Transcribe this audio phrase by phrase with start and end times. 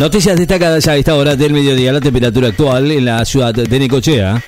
[0.00, 1.92] Noticias destacadas a esta hora del mediodía.
[1.92, 4.42] La temperatura actual en la ciudad de Necochea.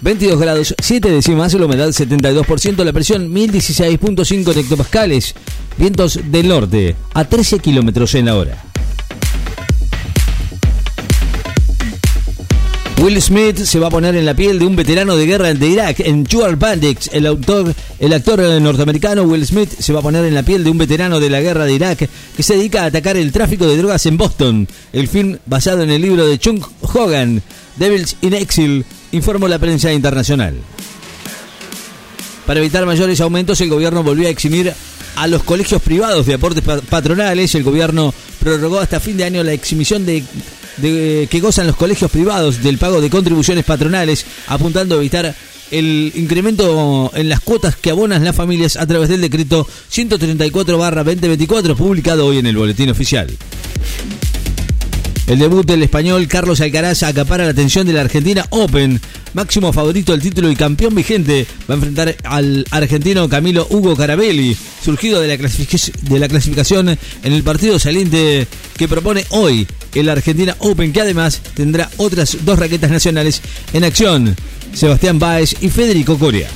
[0.00, 5.34] 22 grados 7 décimas, la humedad 72%, la presión 1016.5 hectopascales,
[5.76, 8.71] vientos del norte a 13 kilómetros en la hora.
[13.02, 15.66] Will Smith se va a poner en la piel de un veterano de guerra de
[15.66, 17.10] Irak en Joel Bandits.
[17.12, 20.70] El, autor, el actor norteamericano Will Smith se va a poner en la piel de
[20.70, 23.76] un veterano de la guerra de Irak que se dedica a atacar el tráfico de
[23.76, 24.68] drogas en Boston.
[24.92, 27.42] El film basado en el libro de Chung Hogan,
[27.74, 30.54] Devils in Exile, informó la prensa internacional.
[32.46, 34.72] Para evitar mayores aumentos, el gobierno volvió a eximir
[35.16, 37.52] a los colegios privados de aportes patronales.
[37.56, 40.22] El gobierno prorrogó hasta fin de año la exhibición de
[40.82, 45.34] que gozan los colegios privados del pago de contribuciones patronales, apuntando a evitar
[45.70, 52.26] el incremento en las cuotas que abonan las familias a través del decreto 134-2024 publicado
[52.26, 53.28] hoy en el Boletín Oficial.
[55.32, 59.00] El debut del español Carlos Alcaraz acapara la atención de la Argentina Open.
[59.32, 64.54] Máximo favorito del título y campeón vigente va a enfrentar al argentino Camilo Hugo Carabelli,
[64.84, 70.54] surgido de la, de la clasificación en el partido saliente que propone hoy el Argentina
[70.58, 73.40] Open, que además tendrá otras dos raquetas nacionales
[73.72, 74.36] en acción,
[74.74, 76.50] Sebastián Báez y Federico Coria.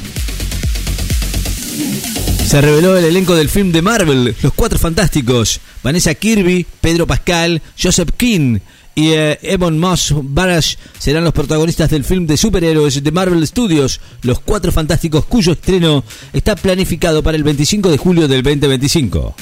[2.47, 5.59] Se reveló el elenco del film de Marvel, Los Cuatro Fantásticos.
[5.83, 8.61] Vanessa Kirby, Pedro Pascal, Joseph King
[8.95, 14.01] y eh, Evan Moss Barash serán los protagonistas del film de superhéroes de Marvel Studios,
[14.23, 19.35] Los Cuatro Fantásticos, cuyo estreno está planificado para el 25 de julio del 2025.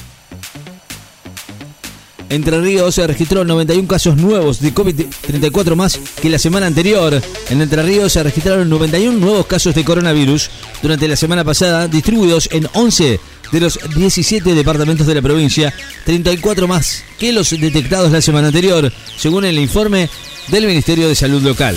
[2.34, 7.22] Entre Ríos se registró 91 casos nuevos de COVID, 34 más que la semana anterior.
[7.48, 10.50] En Entre Ríos se registraron 91 nuevos casos de coronavirus
[10.82, 13.20] durante la semana pasada, distribuidos en 11
[13.52, 15.72] de los 17 departamentos de la provincia,
[16.06, 20.10] 34 más que los detectados la semana anterior, según el informe
[20.48, 21.77] del Ministerio de Salud local.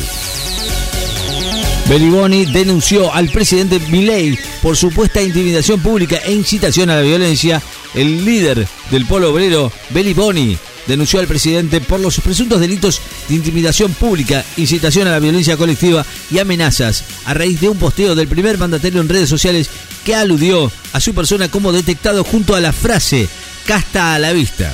[1.88, 7.62] Beliboni denunció al presidente Milei por supuesta intimidación pública e incitación a la violencia.
[7.98, 13.92] El líder del polo obrero, Beliboni, denunció al presidente por los presuntos delitos de intimidación
[13.92, 18.60] pública, incitación a la violencia colectiva y amenazas a raíz de un posteo del primer
[18.60, 19.72] mandatario en redes sociales
[20.06, 23.28] que aludió a su persona como detectado junto a la frase
[23.66, 24.72] casta a la vista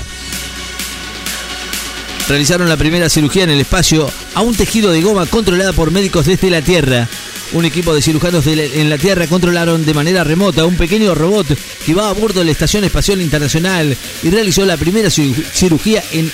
[2.27, 6.25] realizaron la primera cirugía en el espacio a un tejido de goma controlada por médicos
[6.25, 7.07] desde la Tierra.
[7.53, 11.45] Un equipo de cirujanos en la Tierra controlaron de manera remota un pequeño robot
[11.85, 16.31] que va a bordo de la Estación Espacial Internacional y realizó la primera cirugía en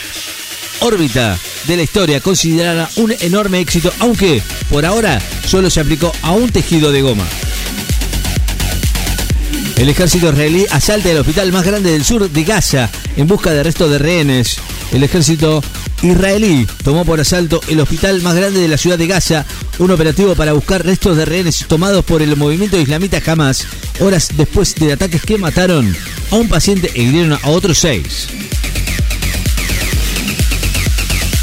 [0.80, 1.38] órbita
[1.68, 6.50] de la historia, considerada un enorme éxito, aunque por ahora solo se aplicó a un
[6.50, 7.28] tejido de goma.
[9.80, 13.64] El ejército israelí asalta el hospital más grande del sur de Gaza en busca de
[13.64, 14.58] restos de rehenes.
[14.92, 15.64] El ejército
[16.04, 19.46] israelí tomó por asalto el hospital más grande de la ciudad de Gaza,
[19.78, 23.68] un operativo para buscar restos de rehenes tomados por el movimiento islamita Hamas,
[24.02, 25.96] horas después de ataques que mataron
[26.30, 28.28] a un paciente e hirieron a otros seis.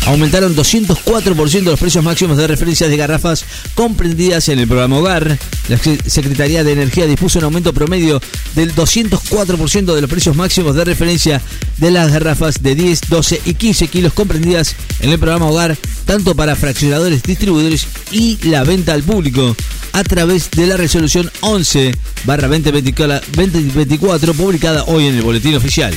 [0.07, 3.45] Aumentaron 204% los precios máximos de referencias de garrafas
[3.75, 5.37] comprendidas en el programa Hogar.
[5.69, 8.23] La Secretaría de Energía dispuso un aumento promedio
[8.55, 11.43] del 204% de los precios máximos de referencia
[11.79, 16.37] de las garrafas de 10, 12 y 15 kilos comprendidas en el programa Hogar, tanto
[16.37, 19.57] para fraccionadores, distribuidores y la venta al público
[19.93, 21.97] a través de la resolución 11
[22.27, 25.93] 2024 publicada hoy en el boletín oficial.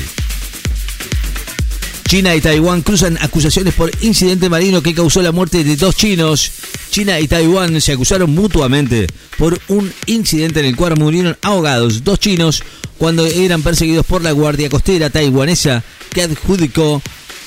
[2.09, 6.52] China y Taiwán cruzan acusaciones por incidente marino que causó la muerte de dos chinos.
[6.90, 9.06] China y Taiwán se acusaron mutuamente
[9.38, 12.64] por un incidente en el cual murieron ahogados dos chinos
[12.97, 17.00] cuando eran perseguidos por la Guardia Costera taiwanesa que adjudicó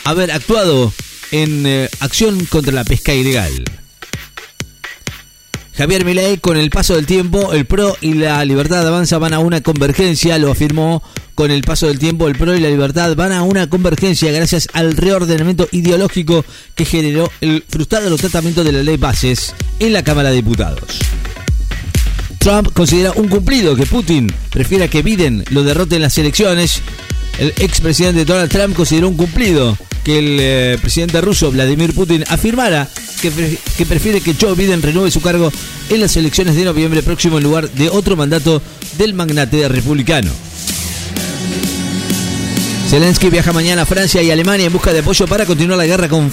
[0.05, 0.93] haber actuado
[1.33, 3.65] en eh, acción contra la pesca ilegal.
[5.75, 9.39] Javier Milei, con el paso del tiempo, el PRO y la Libertad Avanza van a
[9.39, 11.03] una convergencia, lo afirmó
[11.35, 14.69] con el paso del tiempo, el PRO y la Libertad van a una convergencia gracias
[14.75, 16.45] al reordenamiento ideológico
[16.75, 20.99] que generó el frustrado tratamiento de la ley bases en la Cámara de Diputados.
[22.39, 26.83] Trump considera un cumplido que Putin prefiera que Biden lo derrote en las elecciones.
[27.39, 32.89] El expresidente Donald Trump consideró un cumplido que el eh, presidente ruso Vladimir Putin afirmara
[33.23, 35.53] que, prefiere que Joe Biden renueve su cargo
[35.89, 38.61] en las elecciones de noviembre próximo en lugar de otro mandato
[38.99, 40.31] del magnate republicano.
[42.89, 46.09] Zelensky viaja mañana a Francia y Alemania en busca de apoyo para continuar la guerra
[46.09, 46.29] con,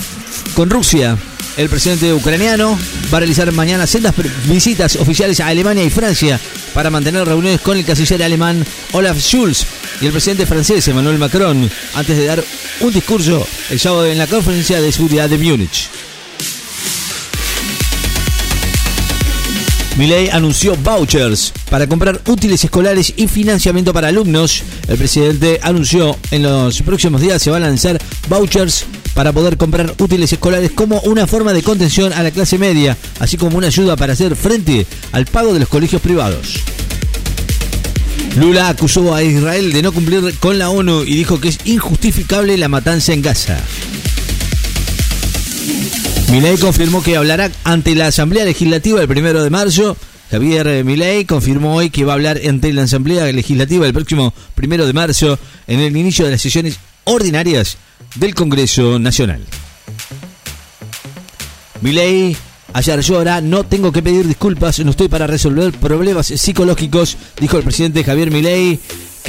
[0.55, 1.17] con Rusia.
[1.57, 2.77] El presidente ucraniano
[3.13, 4.15] va a realizar mañana sendas
[4.45, 6.39] visitas oficiales a Alemania y Francia
[6.73, 9.65] para mantener reuniones con el canciller alemán Olaf Schulz
[10.01, 12.43] y el presidente francés Emmanuel Macron antes de dar
[12.79, 15.89] un discurso el sábado en la conferencia de seguridad de Múnich.
[19.99, 24.63] Milei anunció vouchers para comprar útiles escolares y financiamiento para alumnos.
[24.87, 27.99] El presidente anunció en los próximos días se va a lanzar
[28.29, 32.95] vouchers para poder comprar útiles escolares como una forma de contención a la clase media,
[33.19, 36.61] así como una ayuda para hacer frente al pago de los colegios privados.
[38.37, 42.57] Lula acusó a Israel de no cumplir con la ONU y dijo que es injustificable
[42.57, 43.57] la matanza en Gaza.
[46.31, 49.97] Milei confirmó que hablará ante la Asamblea Legislativa el primero de marzo.
[50.29, 54.85] Javier Milei confirmó hoy que va a hablar ante la Asamblea Legislativa el próximo primero
[54.85, 57.77] de marzo en el inicio de las sesiones ordinarias
[58.15, 59.41] del Congreso Nacional.
[61.81, 62.37] Milei
[62.73, 67.63] ayer llora, no tengo que pedir disculpas, no estoy para resolver problemas psicológicos, dijo el
[67.63, 68.79] presidente Javier Milei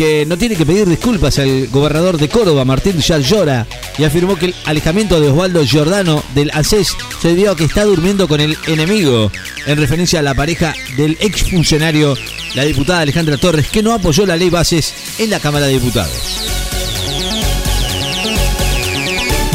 [0.00, 3.66] que no tiene que pedir disculpas al gobernador de Córdoba, Martín Llora,
[3.98, 7.84] y afirmó que el alejamiento de Osvaldo Giordano del ACES se debió a que está
[7.84, 9.30] durmiendo con el enemigo,
[9.66, 12.16] en referencia a la pareja del exfuncionario,
[12.54, 16.16] la diputada Alejandra Torres, que no apoyó la ley bases en la Cámara de Diputados.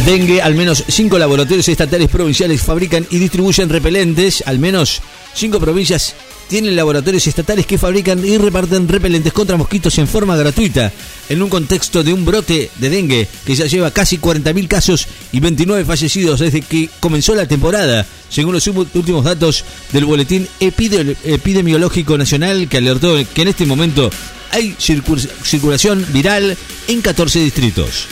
[0.05, 5.01] Dengue, al menos cinco laboratorios estatales provinciales fabrican y distribuyen repelentes, al menos
[5.33, 6.13] cinco provincias
[6.47, 10.91] tienen laboratorios estatales que fabrican y reparten repelentes contra mosquitos en forma gratuita,
[11.29, 15.39] en un contexto de un brote de dengue que ya lleva casi 40.000 casos y
[15.39, 22.67] 29 fallecidos desde que comenzó la temporada, según los últimos datos del Boletín Epidemiológico Nacional
[22.69, 24.09] que alertó que en este momento
[24.51, 26.57] hay circulación viral
[26.87, 28.07] en 14 distritos.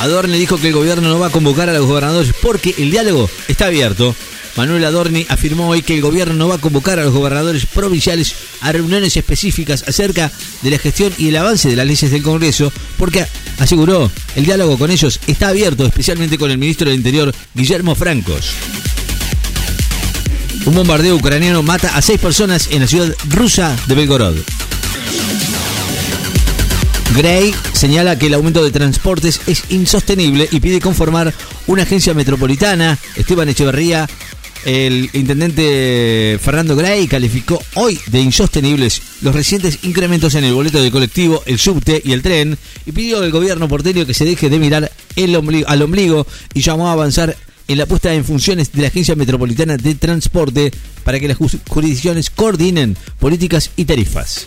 [0.00, 3.30] Adorne dijo que el gobierno no va a convocar a los gobernadores porque el diálogo
[3.48, 4.14] está abierto
[4.56, 8.34] Manuel Adorni afirmó hoy que el gobierno no va a convocar a los gobernadores provinciales
[8.60, 10.30] a reuniones específicas acerca
[10.62, 13.26] de la gestión y el avance de las leyes del Congreso, porque
[13.58, 18.52] aseguró el diálogo con ellos está abierto, especialmente con el ministro del Interior, Guillermo Francos.
[20.66, 24.36] Un bombardeo ucraniano mata a seis personas en la ciudad rusa de Belgorod.
[27.16, 31.32] Gray señala que el aumento de transportes es insostenible y pide conformar
[31.66, 32.98] una agencia metropolitana.
[33.14, 34.08] Esteban Echeverría
[34.64, 40.90] el intendente Fernando Gray calificó hoy de insostenibles los recientes incrementos en el boleto de
[40.90, 42.56] colectivo, el subte y el tren
[42.86, 45.34] y pidió al gobierno porteño que se deje de mirar el
[45.66, 47.36] al ombligo y llamó a avanzar
[47.68, 50.72] en la puesta en funciones de la Agencia Metropolitana de Transporte
[51.02, 54.44] para que las jurisdicciones coordinen políticas y tarifas.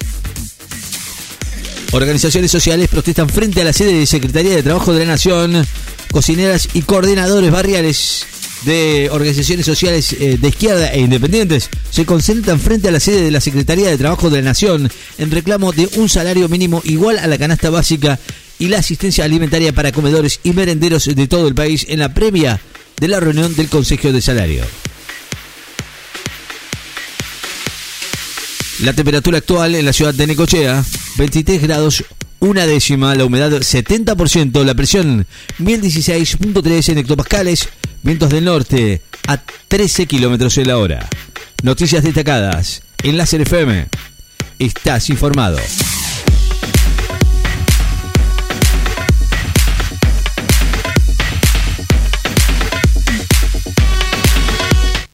[1.91, 5.65] Organizaciones sociales protestan frente a la sede de Secretaría de Trabajo de la Nación.
[6.11, 8.25] Cocineras y coordinadores barriales
[8.63, 13.31] de organizaciones sociales eh, de izquierda e independientes se concentran frente a la sede de
[13.31, 17.27] la Secretaría de Trabajo de la Nación en reclamo de un salario mínimo igual a
[17.27, 18.19] la canasta básica
[18.59, 22.59] y la asistencia alimentaria para comedores y merenderos de todo el país en la previa
[22.99, 24.63] de la reunión del Consejo de Salario.
[28.81, 30.83] La temperatura actual en la ciudad de Necochea,
[31.17, 32.03] 23 grados
[32.39, 35.25] una décima, la humedad 70%, la presión
[35.59, 37.69] 1016.3 en hectopascales,
[38.03, 41.07] vientos del norte a 13 kilómetros en la hora.
[41.63, 43.87] Noticias destacadas en Láser FM.
[44.59, 45.57] Estás informado.